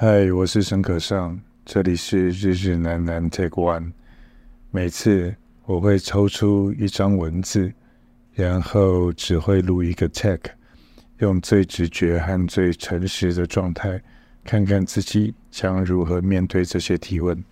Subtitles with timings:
[0.00, 3.90] 嗨，我是沈可尚，这里是日日难难 Take One。
[4.70, 7.72] 每次我会抽出一张文字，
[8.32, 10.52] 然后只会录一个 Take，
[11.18, 14.00] 用最直觉和最诚实的状态，
[14.44, 17.44] 看看自己将如何面对这些提问。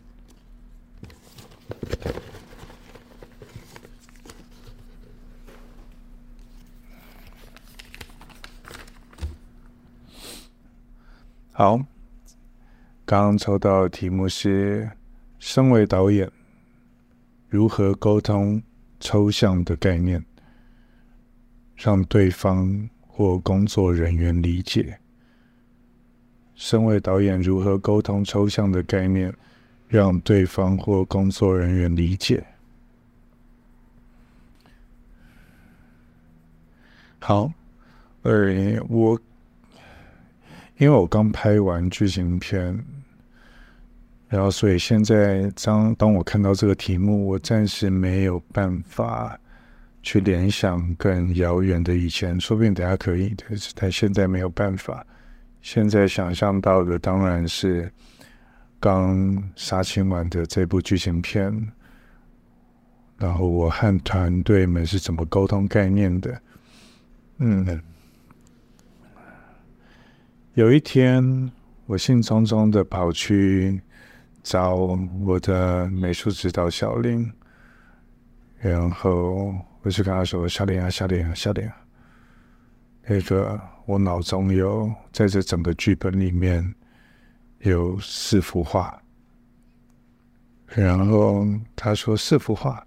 [11.51, 11.85] 好。
[13.07, 14.91] 刚刚抽到的题目是：
[15.39, 16.29] 身为导演，
[17.49, 18.61] 如何沟通
[18.99, 20.25] 抽象的概念，
[21.77, 24.99] 让对方或工作人员理解？
[26.57, 29.33] 身为导演，如何沟通抽象的概念，
[29.87, 32.45] 让对方或工作人员理解？
[37.21, 37.53] 好，
[38.23, 39.17] 呃，我
[40.79, 42.85] 因为我刚拍完剧情片。
[44.29, 49.39] 然后，所以现在当当我看到这个题目，我暂时没有办法
[50.03, 55.07] 去联想更遥远的以前，说不定等下可以，但是但现在没有办法。
[55.63, 57.89] 现在想象到的当然是
[58.81, 61.73] 刚杀青完的这部剧情片，
[63.19, 66.43] 然后我和团队们是怎么沟通概念的。
[67.39, 67.81] 嗯，
[70.55, 71.49] 有一天
[71.87, 73.81] 我兴冲冲的跑去。
[74.47, 77.29] 找我的美术指导小林，
[78.59, 79.53] 然后
[79.83, 81.75] 我就跟他说：“小林啊，小林啊，小林啊，
[83.09, 86.73] 那个我脑中有在这整个剧本里面
[87.59, 88.97] 有四幅画。”
[90.77, 92.87] 然后他说：“四幅画。”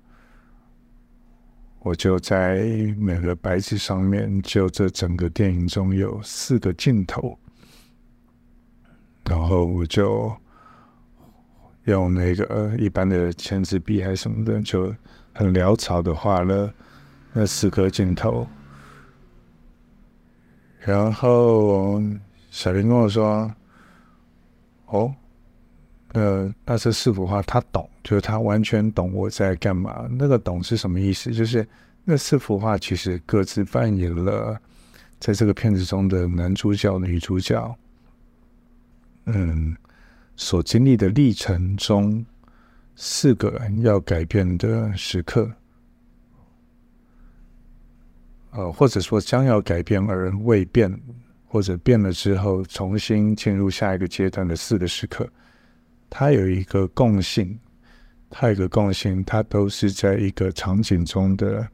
[1.83, 2.63] 我就在
[2.97, 7.37] 每个白纸上面，就这整个电影中有四个镜头，
[9.25, 10.33] 然后我就。
[11.89, 14.93] 用那个一般的签字笔还是什么的，就
[15.33, 16.73] 很潦草的画了
[17.33, 18.47] 那四个镜头。
[20.79, 22.01] 然后
[22.51, 23.51] 小林跟我说
[24.87, 25.13] ：“哦，
[26.13, 30.07] 呃，那这四幅画他懂，就是他完全懂我在干嘛。
[30.11, 31.31] 那个懂是什么意思？
[31.31, 31.67] 就是
[32.05, 34.57] 那四幅画其实各自扮演了
[35.19, 37.75] 在这个片子中的男主角、女主角。
[39.25, 39.75] 嗯。”
[40.39, 42.25] 所经历的历程中，
[42.95, 45.51] 四个人要改变的时刻，
[48.51, 50.97] 呃，或者说将要改变而未变，
[51.45, 55.29] 或者变了之后重新进入下一个阶段的四个时刻，
[56.09, 57.59] 它有一个共性，
[58.29, 61.67] 它有一个共性，它都是在一个场景中的，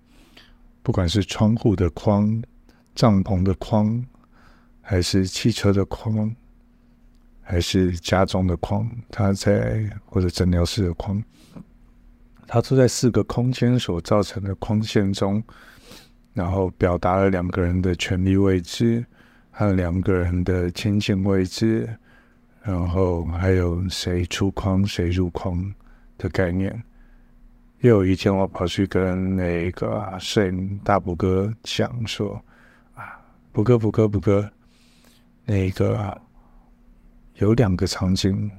[0.81, 2.43] 不管是窗户的框、
[2.95, 4.03] 帐篷的框，
[4.81, 6.35] 还是汽车的框。
[7.47, 11.23] 还是家中的框，他在或者诊疗室的框，
[12.47, 15.43] 他住在四个空间所造成的框线中，
[16.33, 19.05] 然后表达了两个人的权力位置，
[19.51, 21.87] 还有两个人的亲近位置，
[22.63, 25.71] 然后还有谁出框谁入框
[26.17, 26.83] 的概念。
[27.81, 32.43] 又有一天，我跑去跟那个摄影大补哥讲说
[32.95, 34.49] ：“啊，补哥，补哥，补哥，
[35.45, 36.19] 那个。”啊
[37.35, 38.49] 有两个场景，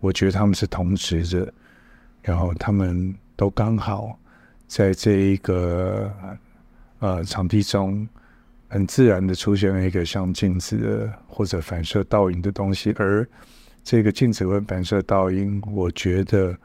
[0.00, 1.52] 我觉得他们是同时的，
[2.22, 4.18] 然后他们都刚好
[4.66, 6.12] 在这一个
[6.98, 8.08] 呃场地中，
[8.68, 13.26] 很自然的出现了一个像镜子的或者反射倒影的东西，而
[13.84, 16.56] 这个镜子跟反射倒影，我觉得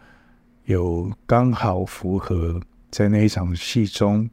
[0.66, 4.28] 有刚好符合在那一场戏中，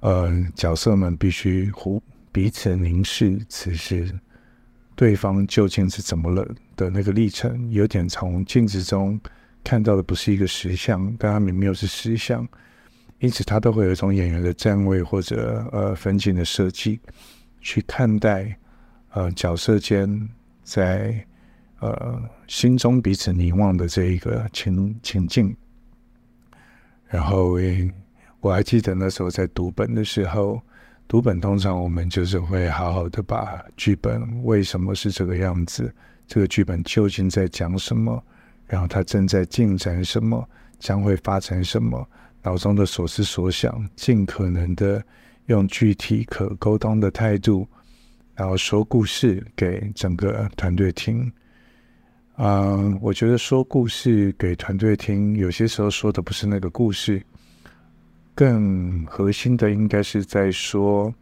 [0.00, 4.12] 呃，角色们必须互彼此凝视此时。
[4.96, 6.42] 对方究竟是怎么了
[6.74, 9.20] 的那个历程，有点从镜子中
[9.62, 12.48] 看到的不是一个实像，但他明明又是实像，
[13.18, 16.98] 因此他都会有一种演员的站位或者呃分镜的设计
[17.60, 18.56] 去看待
[19.10, 20.28] 呃角色间
[20.64, 21.22] 在
[21.80, 25.54] 呃心中彼此凝望的这一个情情境。
[27.06, 27.58] 然后
[28.40, 30.60] 我还记得那时候在读本的时候。
[31.08, 35.94] 读本通常我们就是会好好的把剧本为什么是这个样子，
[36.26, 38.20] 这个剧本究竟在讲什么，
[38.66, 40.46] 然后它正在进展什么，
[40.80, 42.04] 将会发展什么，
[42.42, 45.00] 脑中的所思所想，尽可能的
[45.46, 47.68] 用具体可沟通的态度，
[48.34, 51.32] 然后说故事给整个团队听。
[52.38, 57.22] 嗯，我觉得说故事给团队听，有些时候说的不是那个故事。
[58.36, 61.12] 更核心的应该是在说，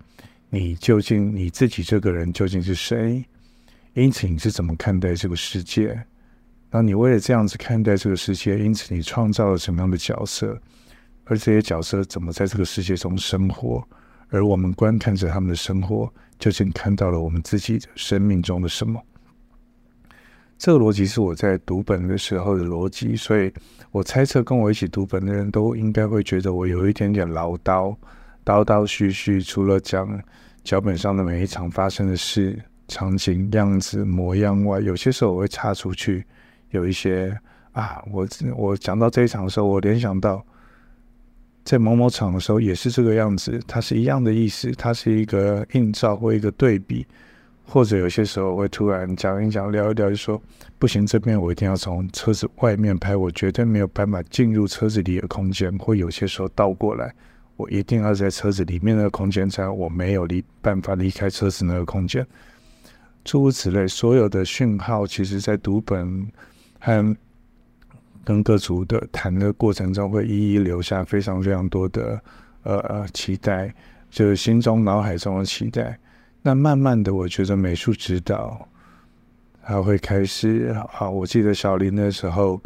[0.51, 3.25] 你究竟你自己这个人究竟是谁？
[3.93, 6.05] 因此你是怎么看待这个世界？
[6.73, 10.61] 那你为了这样子看待这个世界，因此你创造了什么样的角色？
[11.27, 13.87] 而这些角色怎么在这个世界中生活？
[14.31, 19.01] 而我们观看着他们的生活，究竟看到了我们自己生命中的什么？
[20.65, 23.53] 这个逻辑是我在读本的时候的逻辑，所以
[23.91, 27.95] 我猜测跟我一起读本的人都应该会觉得我有一点点唠叨，
[28.47, 29.45] 叨叨絮絮。
[29.45, 30.19] 除了讲
[30.63, 32.59] 脚本上的每一场发生的事、
[32.89, 36.25] 场景、样子、模样外，有些时候我会插出去，
[36.71, 37.39] 有一些
[37.73, 38.27] 啊，我
[38.57, 40.43] 我讲到这一场的时候，我联想到
[41.63, 47.07] 在某某场的时候也是这个样子，它是一样的意思，它是一个映照或一个对比。
[47.67, 50.41] 或者有些时候会突然讲一讲、聊一聊，就说
[50.79, 55.77] 不行，这边我一定要从车子外面拍，我绝对没有办法进入车子里的空间。
[55.79, 57.13] 或有些时候倒过来，
[57.57, 62.25] 我一定要在车子里面那个空间才我没有离办法离开车子那个空间。
[63.25, 66.31] 诸如此类，所有的讯号，其实在读本
[66.79, 67.17] 和
[68.23, 72.21] 跟各族的谈的过程中，会一一留下非常非常多的
[72.63, 73.75] 呃呃期待，
[74.11, 75.99] 就是心中脑海中的期待。
[76.47, 78.69] 那慢慢的，我觉得美术指导
[79.63, 81.09] 他会开始啊。
[81.09, 82.61] 我记得小林的时候，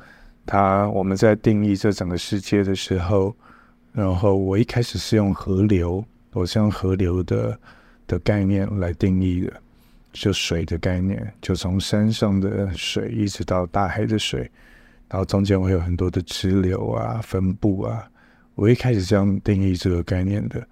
[0.44, 3.32] 他我们在定义这整个世界的时候，
[3.92, 7.56] 然后我一开始是用河流，我是用河流的
[8.08, 9.52] 的概念来定义的，
[10.12, 14.40] 就水的概念，就从山上的水一直到大海的水，
[15.08, 18.10] 然后中间会有很多的支流啊、分布啊。
[18.56, 20.66] 我一开始这样定义这个概念的。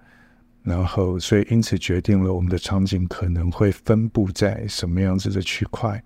[0.67, 6.03] 然后，所以因此决定了我们的场景可能会分布在什么样子的区块，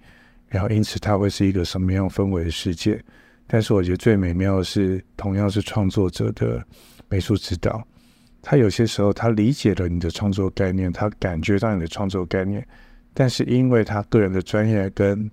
[0.49, 3.03] 然后因此它会是一个什么样氛围的世界。
[3.47, 6.63] 但是我觉得最美妙的是，同样是创作者的
[7.09, 7.83] 美术指导，
[8.39, 12.63] 他有些时候他理解了你的创作概念，他感觉到你的创作概念，
[13.15, 15.27] 但是因为他个人的专业跟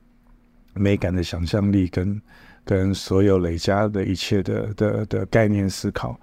[0.73, 2.19] 美感的想象力跟
[2.65, 6.19] 跟所有累加的一切的的的概念思考，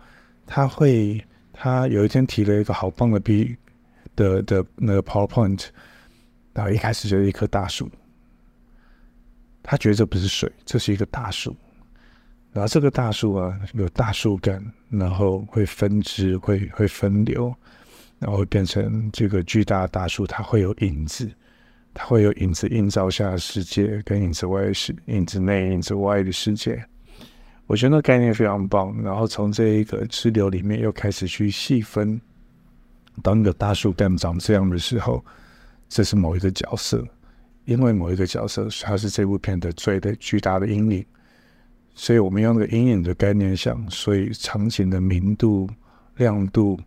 [0.47, 1.23] 他会。
[1.57, 3.55] 他有一天提了一个好棒的 B
[4.15, 5.67] 的的那个 PowerPoint，
[6.53, 7.89] 然后一开始就是一棵大树，
[9.63, 11.55] 他觉得这不是水，这是一个大树，
[12.51, 17.53] 然后这个大树啊有大树干，然后会分支，会会分流，
[18.19, 21.29] 然后会变成这个巨大的大树，它会有影子，
[21.93, 26.85] 它会有影子映照下的世界跟影子外的世，影子内影子外的世界。
[27.67, 32.21] 我觉得那概念非常棒，然后从这一个支流里面又开始去细分，
[33.23, 35.25] 当一个大树干长这样的时候，
[35.89, 37.03] 这是某一个角色，
[37.65, 41.03] 因为某一个角色它是这部片的最的巨大的阴影，
[41.95, 45.67] 所以我们用那个阴影的概念想，所以场景的明度、
[46.17, 46.79] 亮度，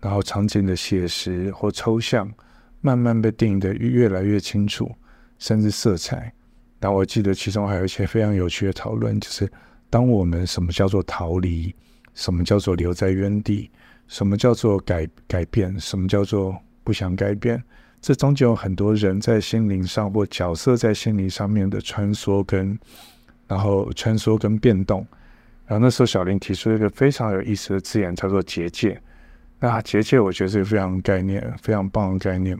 [0.00, 2.32] 然后场景的写实或抽象，
[2.80, 4.90] 慢慢被定义得越来越清楚，
[5.38, 6.32] 甚至色彩。
[6.80, 9.46] 但我记得其中还有一些非常有趣的讨论，就是。
[9.92, 11.74] 当我们什么叫做逃离，
[12.14, 13.70] 什么叫做留在原地，
[14.08, 17.62] 什么叫做改改变，什么叫做不想改变，
[18.00, 22.78] 这中间有很多人在心灵上或角色在心灵上面的穿梭跟，
[23.46, 25.06] 然后穿梭跟变动。
[25.66, 28.98] 然后那时候小林提出一个非常有意思的字眼，叫做结界。
[29.60, 32.58] 那结界我觉得是非常概念，非常棒的概念，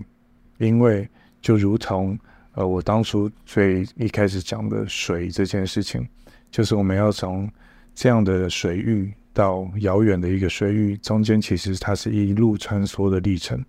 [0.59, 1.09] 因为
[1.41, 2.19] 就如同
[2.53, 6.07] 呃我当初最一开始讲的水这件事情。
[6.53, 7.51] 就是我们要从
[7.95, 13.61] 这样的水域到遥远的一个水域，中间其实它是一路穿梭的历程。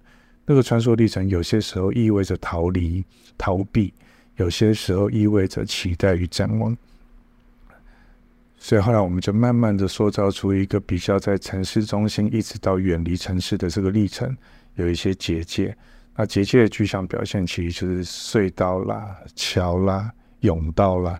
[0.46, 3.04] 那个穿梭历程有些时候意味着逃离、
[3.38, 3.94] 逃避，
[4.36, 6.78] 有些时候意味着期待与展望。
[8.58, 14.36] 所以后来我们就慢慢的塑造出一个比较在城市中心一直到远离城市的这个历程，
[14.76, 15.76] 有一些结界。
[16.16, 20.12] 那结界的具象表现其实就是隧道啦、桥啦、
[20.42, 21.20] 甬道啦。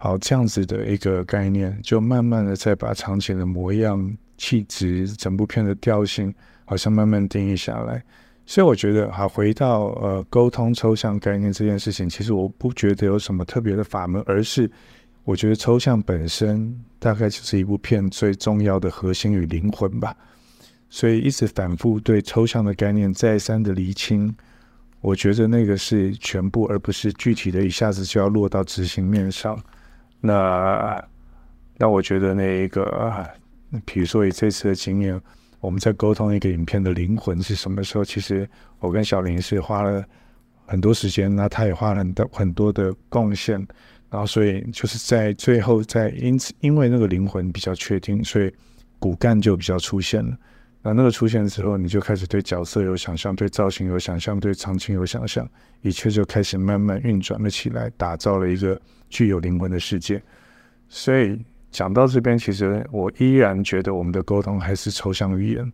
[0.00, 6.32] 好，这样子的一个概念，就慢慢的再把场景的模样、气质、整部片的调性，
[6.64, 8.00] 好像慢慢定义下来。
[8.46, 14.70] 所以我觉得，好，回到呃沟通抽象概念这件事情，其实我不觉得有什么特别的法门，而是
[15.24, 20.16] 我觉得抽象本身大概就是一部片最重要的核心与灵魂吧。
[20.88, 24.34] 所以一直反复对抽象的概念再三的厘清，
[25.00, 29.60] 我觉得那个是全部，而不是具体的一下子就要落到执行面上。
[30.20, 31.04] 那
[31.76, 33.24] 那我觉得那一个，
[33.84, 35.20] 比如说以这次的经验，
[35.60, 38.04] 我们在沟通一个影片的灵魂是什么时候？
[38.04, 38.48] 其实
[38.80, 40.04] 我跟小林是花了
[40.66, 43.54] 很多时间，那他也花了很多很多的贡献，
[44.10, 48.52] 然后所以就是在最后在因此因为那个灵魂比较确定，所以
[48.98, 50.36] 骨干就比较出现了。
[50.88, 55.46] 那那个出现之后，你就开始对角色有想象，对造型有想象，对场景有想象，
[55.82, 58.80] 一切就开始慢慢运转了起来，打造了一个
[59.10, 60.22] 具有灵魂的世界。
[60.88, 61.38] 所以
[61.70, 65.70] 讲到这边，其实我依然觉得我们的沟通还是抽象语言。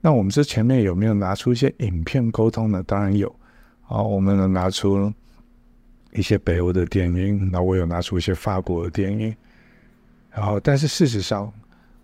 [0.00, 2.82] 那我们这前面有没有拿出一些影片沟通呢？
[2.82, 3.32] 当然有。
[3.82, 5.12] 好，我们能拿出
[6.12, 9.32] 一些北欧的电影，那我有拿出一些法国的电影。
[10.32, 11.52] 然后，但是事实上，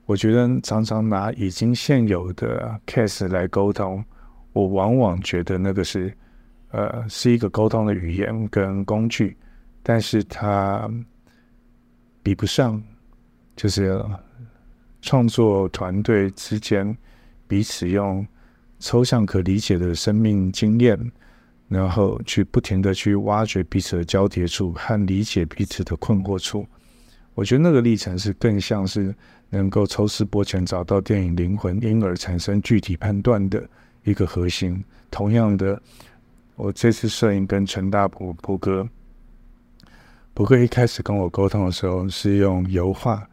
[0.07, 4.05] 我觉得常常拿已经现有的 case 来沟通，
[4.53, 6.13] 我往往觉得那个是，
[6.71, 9.37] 呃，是一个沟通的语言跟工具，
[9.83, 10.91] 但是它
[12.23, 12.83] 比不上，
[13.55, 14.05] 就是
[15.01, 16.97] 创作团队之间
[17.47, 18.27] 彼此用
[18.81, 20.99] 抽象可理解的生命经验，
[21.69, 26.67] 然后去不停的去挖掘彼此的交叠处和理解彼此的困惑处。
[27.35, 29.15] 我觉得那个历程是更像是
[29.53, 33.63] 能够抽丝剥茧找到电影灵魂，因而产生具体判断的
[34.03, 34.83] 一个核心。
[35.11, 35.79] 同样的，
[36.57, 38.89] 我这次摄影跟陈大璞璞哥，
[40.33, 43.29] 璞哥一开始跟我沟通的时候是用油画，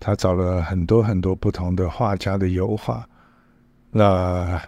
[0.00, 3.08] 他找了很多很多不同的画家的油画。
[3.92, 4.60] 那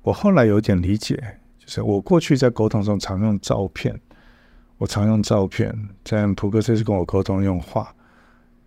[0.00, 1.22] 我后来有点理解，
[1.58, 4.00] 就是我过去在沟通中常用照片。
[4.78, 5.70] 我常用照片，
[6.02, 7.94] 但璞哥这次跟我沟通用画。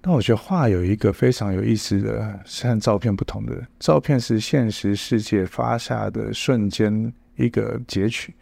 [0.04, 3.56] 但我觉得画有一个非常有意思的，是和照片不同的。
[3.80, 8.34] 照片是现实世界发下的瞬间一个截取，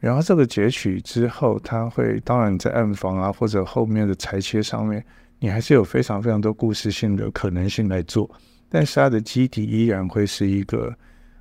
[0.00, 5.04] 然后这个截取之后，它会当然在暗房啊或者后面的裁切上面，
[5.38, 8.28] 你还是有非常非常多故事性的可能性来做。
[8.68, 10.92] 但是它的基底依然会是一个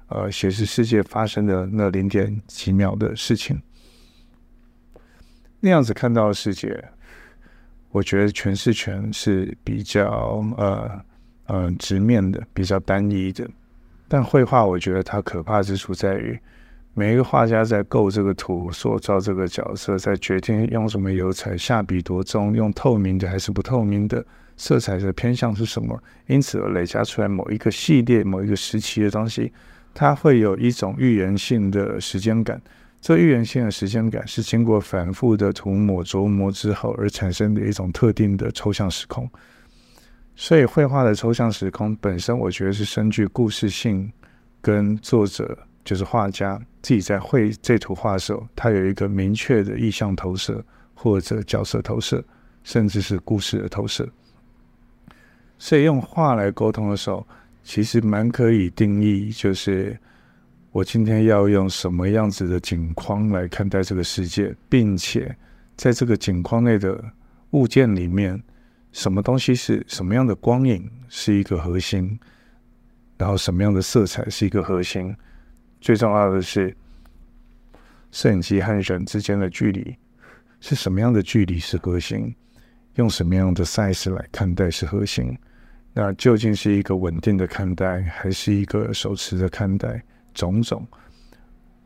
[0.09, 3.59] 呃写实世界发生的那零点几秒的事情。
[5.59, 6.83] 那样子看到的世界，
[7.91, 11.01] 我觉得诠释权是比较呃
[11.47, 13.49] 呃直面的，比较单一的。
[14.07, 16.39] 但绘画，我觉得它可怕之处在于，
[16.93, 24.25] 每一个画家在构这个图、塑造这个角色，在决定用什么油彩、下笔多重、用透明的还是不透明的
[24.57, 29.51] 色彩的偏向是什么，因此而累加出来某一个系列、某一个时期的东西，
[29.93, 32.61] 它会有一种预言性的时间感。
[33.01, 39.29] 这预言性的时间感是经过反复的涂抹琢磨之后而产生的一种特定的抽象时空，
[40.35, 44.11] 所以绘画的抽象时空本身，我觉得是深具故事性，
[44.61, 50.61] 跟作者就是画家自己在绘这图画的时候，他有一个明确的意象投射
[50.93, 52.21] 或者角色投射，
[52.65, 54.07] 甚至是故事的投射。
[55.57, 57.25] 所以用画来沟通的时候，
[57.63, 59.97] 其实蛮可以定义就是。
[60.71, 65.35] 我今天要用什么样子的景框来看待这个世界，并且
[65.75, 67.03] 在这个景框内的
[67.51, 68.39] 物件里面，
[68.91, 72.19] 什么东西是什么样的光影是一个核心，
[73.17, 75.15] 然后什么样的色彩是一个核心，
[75.81, 76.75] 最重要的是
[78.11, 79.95] 摄影机和人之间的距离
[80.59, 82.35] 是什么样的距离是核心，
[82.93, 85.35] 用什么样的 size 来看待是核心，
[85.93, 90.03] 那究竟是一个稳定的看待，还是一个手持的看待？
[90.33, 90.85] 种种，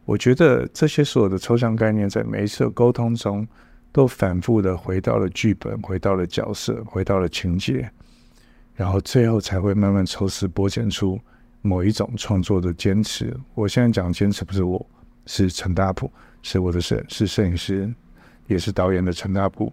[0.06, 3.48] 我觉得这些所有的抽象概念，在每一次的沟通中，
[3.92, 7.90] 都反复的回到了剧本，回到了角色，回到了情节，
[8.76, 11.20] 然后最后才会慢慢抽丝剥茧出
[11.62, 13.36] 某一种创作的坚持。
[13.54, 14.86] 我现在讲坚持，不是我，
[15.26, 17.92] 是陈大普，是我的摄，是摄影师，
[18.48, 19.72] 也是导演的陈大普，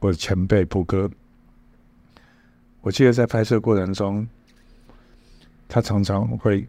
[0.00, 1.10] 我的前辈普哥。
[2.82, 4.28] 我记得在拍摄过程中，
[5.66, 6.66] 他常常会。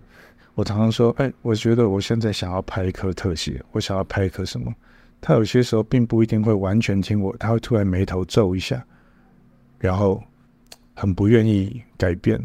[0.56, 4.74] 我常常说，哎，我觉得我现在想要拍一颗特写，我想要拍一颗什么？
[5.20, 8.86] 他有些时候并不一定会完全听我，他会突然眉头皱一下，
[9.80, 10.22] 然后
[10.94, 12.40] 很不愿意改变。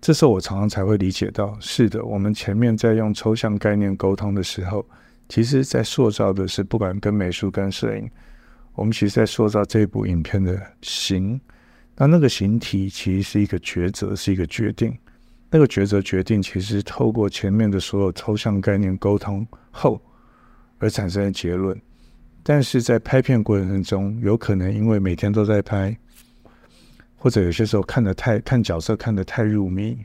[0.00, 4.84] 这时候我常常才会理解到，是的，我们前面在用抽象概念沟通的时候，
[5.28, 8.10] 其实在塑造的是不管跟美术跟摄影，
[8.74, 11.40] 我们其实在塑造这部影片的形。
[11.96, 14.92] 那那个形体其实是一个抉择，是一个决定。
[15.56, 20.02] 那个抉择决定，其实透过前面的所有抽象概念沟通后
[20.78, 21.80] 而产生的结论，
[22.42, 25.96] 但是在拍片过程中，有可能因为每天都在拍，
[27.14, 29.96] 或者有些时候看得太看角色看得太入迷，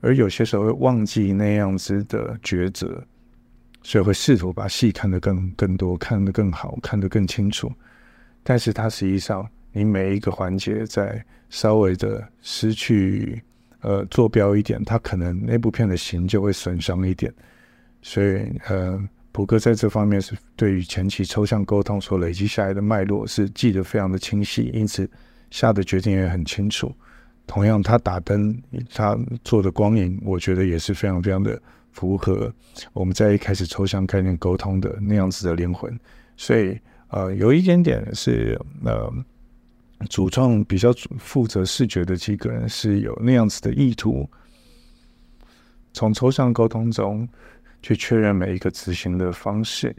[0.00, 3.04] 而有些时候会忘记那样子的抉择，
[3.82, 7.68] 所以会试图把戏看得更更多，看得更好，看得更清楚，
[8.44, 11.20] 但是它实际上，你每一个环节在
[11.50, 13.42] 稍微的失去。
[13.80, 17.32] 呃，坐标一点，他可能那部片的形就会损伤一点，
[18.02, 25.08] 所以呃，普哥在这方面是对于前期抽象沟通所累积下来的脉络是记得非常的清晰，因此
[25.50, 26.92] 下的决定也很清楚。
[27.46, 28.60] 同样，他打灯，
[28.92, 31.60] 他做的光影，我觉得也是非常非常的
[31.92, 32.52] 符合
[32.92, 35.98] 我们在一开始抽象概念沟通的那样子的灵魂。
[36.36, 39.10] 所以，呃，有一点点是呃，
[40.08, 44.28] 主创比较负责视觉的几个人是有那样子的意图，
[45.92, 47.28] 从抽象沟通中
[47.82, 49.94] 去确认每一个执行的方式。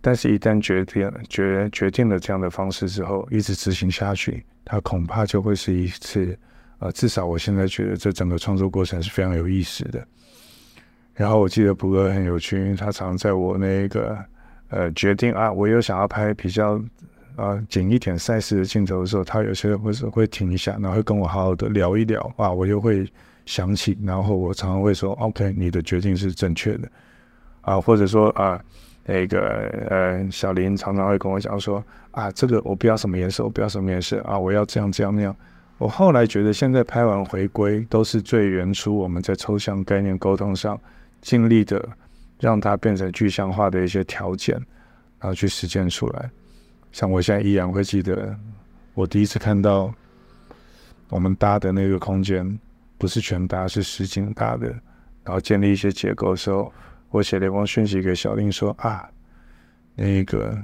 [0.00, 6.38] 但是，一旦决定决决定了这样的方式之后，一直执行下去，它恐怕就会是一次。
[6.78, 10.06] 呃，至少我现在觉得这整个创作过程是非常有意思的。
[11.12, 14.16] 然后我记得卜哥很有趣，因为他常在我那个
[14.68, 16.80] 呃决定啊，我又想要拍比较、
[17.38, 23.10] 呃、紧一点赛事的镜头的时候，他有些会是会停一下，然后会跟我好好的聊一聊啊，我又会
[23.46, 26.88] 想起，然后我常常会说，OK，你的决定是正确的
[27.62, 28.60] 啊，或者说啊
[29.06, 29.38] 那个
[29.88, 35.34] 呃小林常常会跟我讲说啊，这个我不要什么颜色，我不要什么颜色啊，我要这样这样那样。
[35.78, 40.76] 我后来觉得，现在拍完回归都是最原初我们在抽象概念沟通上
[41.20, 41.88] 尽力的，
[42.40, 44.56] 让它变成具象化的一些条件，
[45.20, 46.28] 然后去实践出来。
[46.92, 48.36] 像我现在依然会记得，
[48.94, 49.92] 我第一次看到
[51.08, 52.58] 我们搭的那个空间，
[52.96, 54.68] 不是全搭，是实景搭的，
[55.24, 56.72] 然后建立一些结构的时候，
[57.10, 59.08] 我写了一封讯息给小林说啊，
[59.94, 60.56] 那个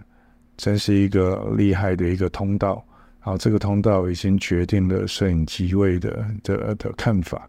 [0.57, 2.85] 真是一个厉害的一个通道。
[3.23, 7.49] 然后，这个通道已经决定了摄影机位的的的看法。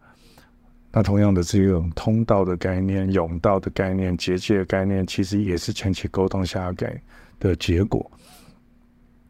[0.89, 6.97] 那同样的这种通道的概念、甬道的概念、结界的概念，其实也是前期沟通下改
[7.41, 8.09] 的结果。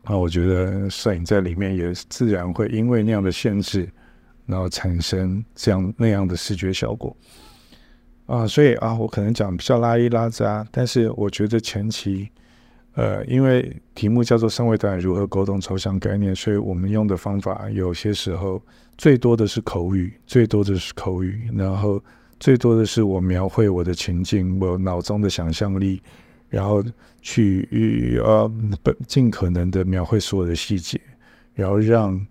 [0.08, 3.90] 那我觉得摄影在里面也自然会因为那样的限制，
[4.46, 7.16] 然后产生这样那样的视觉效果。
[8.26, 12.30] 啊，所以啊，我可能讲比较拉一拉杂，但是我觉得前期。
[12.98, 18.62] 呃，因为题目叫做“三位导演如何沟通抽象概念”，所以我们用的方法有些时候
[18.98, 22.02] 最多的是口语，最多的是口语，然后
[22.40, 26.02] 最多的是我描绘我的情境，我脑中的想象力，
[26.56, 26.82] 然后
[27.22, 28.50] 去呃
[29.06, 30.98] 尽可能的描绘所有的细节，
[31.54, 32.26] 然后让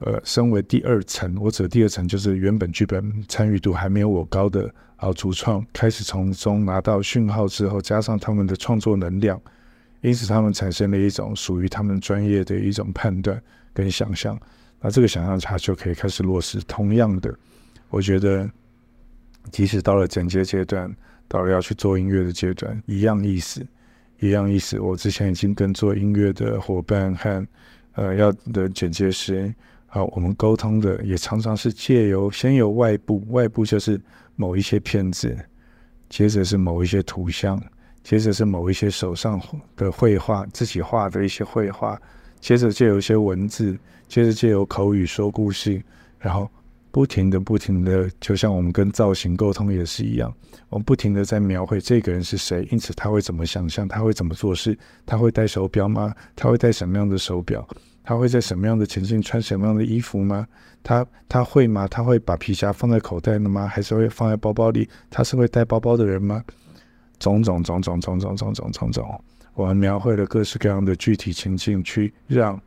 [0.00, 9.40] 呃身为第二层，我指的第二层就是原本剧本参与度还没有我高的啊主创开始从中拿到讯号之后，加上他们的创作能量。
[10.00, 13.40] 因此，他们产生了一种属于他们专业的一种判断
[13.72, 14.36] 跟想象，
[14.80, 16.58] 那这个想象它就可以开始落实。
[16.62, 17.32] 同样的，
[17.88, 18.50] 我觉得，
[19.52, 20.92] 即使到了剪接阶段，
[21.30, 23.64] 到了要去做音乐的阶段，一样意思，
[24.18, 24.80] 一样意思。
[24.80, 27.46] 我之前已经跟做音乐的伙伴和
[27.92, 29.54] 呃要的剪接师，
[29.86, 34.00] 好，我们沟通的也常常是借由先由外部，外部就是
[34.34, 35.38] 某一些片子，
[36.08, 37.62] 接着是某一些图像。
[38.02, 39.38] 接着是某一些手上
[39.76, 42.00] 的绘画，自己画的一些绘画，
[42.40, 45.80] 接着借由一些文字，接着借由口语说故事，
[46.18, 46.50] 然后
[46.90, 50.32] 不停的、不停的，就像我们跟造型沟通也是一样，
[50.68, 54.76] 我们不停的在描绘这个人是谁，因此他会怎么想象，他会怎么做事，
[55.06, 56.14] 他会戴手表吗？
[56.34, 57.66] 他会戴什么样的手表？
[58.02, 60.46] 他会在什么样的情境穿什么样的衣服吗？
[60.82, 61.86] 他他会吗？
[61.86, 63.68] 他会把皮夹放在口袋的吗？
[63.68, 64.88] 还是会放在包包里？
[65.10, 66.42] 他是会带包包的人吗？
[67.20, 69.24] 种种种种种种种种种种，
[69.54, 72.60] 我们描绘了各式各样的具体情境，去让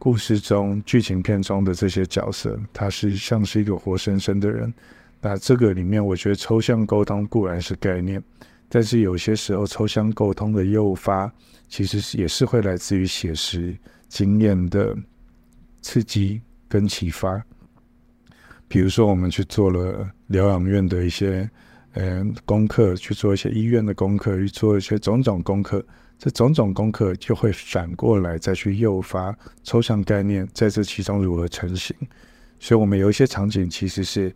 [0.00, 4.72] 故事中剧情片中的这些角色，他是像是一个活生生的人。
[5.20, 8.22] 那这个里面，我觉得抽象沟通固然是概念，
[8.70, 11.30] 但是有些时候抽象沟通的诱发，
[11.68, 13.76] 其实也是会来自于写实
[14.08, 14.96] 经验的
[15.82, 17.38] 刺激跟启发。
[18.68, 21.48] 比如说，我们去做了疗养院的一些。
[21.94, 25.84] 嗯，功课去做一些医院的功课，去做一些种种功课，
[26.20, 31.96] 这种种功课就会反过来再去诱发抽象概念在这其中如何成型。
[32.58, 34.30] 所以，我们有一些场景其实是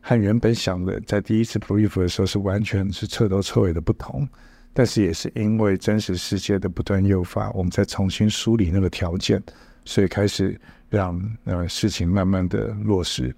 [0.00, 4.26] 和原本想的在第一次 brief 的时候是完全是彻头彻尾的不同，
[4.72, 9.42] 但是也是因为真实世界的不断诱发，我们再重新梳理那个条件，
[9.84, 13.36] 所以开始让呃事情慢慢的落实。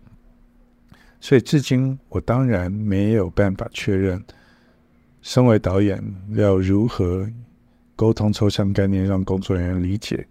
[1.21, 4.23] 所以至今，我当然没有办法确认，
[5.21, 6.01] 身为导演
[6.35, 7.29] 要如何
[7.99, 10.25] 沟通抽象概念让工作人员理解。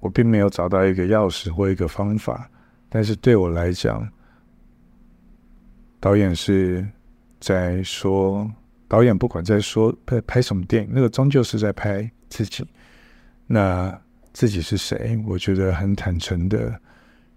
[0.00, 2.50] 我并没有找到一个钥匙或一个方法。
[2.88, 4.04] 但是对我来讲，
[6.00, 6.84] 导演是
[7.38, 8.50] 在说，
[8.88, 12.66] 导演不管在说拍拍什么电影，那个终究是在拍自己。
[13.46, 13.96] 那
[14.32, 15.16] 自己是谁？
[15.24, 16.76] 我觉得很坦诚的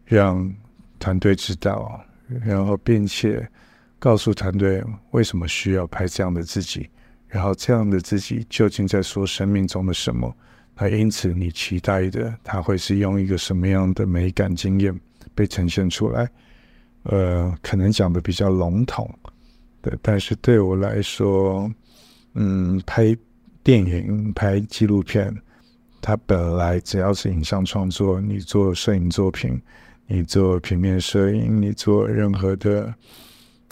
[0.05, 0.51] 让
[0.97, 2.01] 团队知道。
[2.43, 3.47] 然后，并且
[3.99, 6.89] 告诉团队为什么需要拍这样的自己，
[7.31, 10.35] 然后这样的自己究竟在说生命中的什么？
[10.75, 14.93] 那因此，你期待的他会是用一个什么样的美感经验
[15.33, 16.29] 被呈现出来。
[17.03, 19.09] 呃，可能讲的比较笼统，
[19.81, 21.71] 对，但是对我来说，
[22.33, 23.15] 嗯，拍
[23.63, 25.33] 电影、拍纪录片，
[26.01, 29.59] 它本来只要是影像创作，你做摄影作品，
[30.05, 32.85] 你做平面摄影，你做任何的，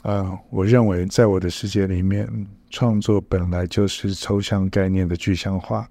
[0.04, 2.28] 啊、呃，我认为在我的世界里面，
[2.70, 5.90] 创作本来就是抽象概念的具象化，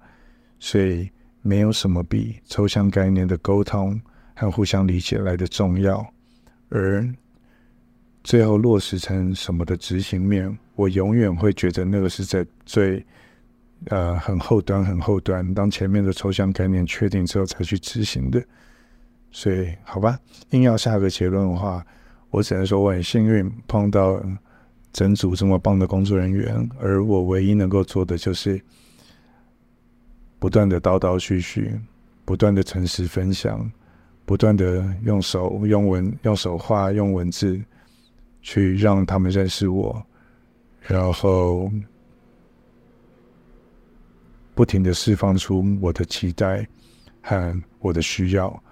[0.59, 1.09] 所以
[1.41, 3.99] 没有什么比抽象概念的沟通
[4.35, 6.05] 和互相理解来的重要，
[6.69, 7.07] 而。
[8.21, 13.03] 最后落实成什么的执行面，我永远会觉得那个是在最
[13.85, 18.43] 呃很后端、很后端，当前面的抽象概念确定之后才去执行的。
[19.31, 21.83] 所以，好吧，硬要下个结论的话，
[22.29, 24.21] 我只能说我很幸运碰到
[24.91, 28.61] 整组这么棒的工作人员，而我唯一能够做的就是
[30.39, 31.79] 不断的叨叨絮絮，
[32.25, 33.71] 不断的诚实分享，
[34.25, 37.59] 不断的用手、用文、用手画、用文字。
[38.41, 40.01] 去让他们认识我，
[40.79, 41.69] 然后
[44.55, 46.65] 不停的释放出我的期待
[47.21, 48.63] 和我的需要，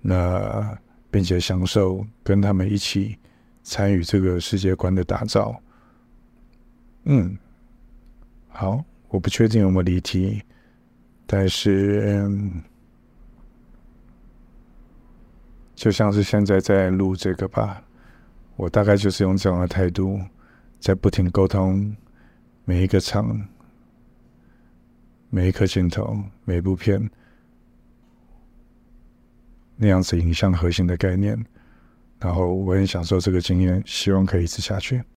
[0.00, 0.74] 那
[1.10, 3.14] 并且享受跟他们一起
[3.62, 5.60] 参与这个世界观的打造。
[7.04, 7.36] 嗯，
[8.48, 10.42] 好，我不确定有没有离题，
[11.26, 12.62] 但是，嗯，
[15.74, 17.82] 就像是现在在录这个吧。
[18.56, 20.20] 我大概就是用这样的态度，
[20.78, 21.96] 在不停沟通
[22.66, 23.48] 每一个场、
[25.30, 27.10] 每一颗镜头、每部片
[29.76, 31.42] 那样子影像核心的概念，
[32.20, 35.02] 然后我很享受这个经验，希望可以一直下去。